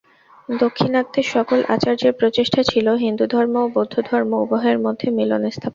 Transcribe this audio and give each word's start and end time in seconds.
দাক্ষিণাত্যের 0.49 1.25
সকল 1.27 1.59
আচার্যের 1.67 2.13
প্রচেষ্টা 2.19 2.61
ছিল, 2.63 2.87
হিন্দুধর্ম 3.03 3.55
ও 3.61 3.71
বৌদ্ধধর্ম 3.75 4.31
উভয়ের 4.43 4.77
মধ্যে 4.85 5.07
মিলন 5.17 5.43
স্থাপন। 5.47 5.69